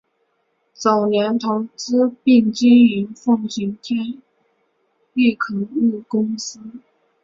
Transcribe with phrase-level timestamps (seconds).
[0.73, 4.19] 早年投资并经营奉锦天
[5.13, 6.59] 一垦务公司。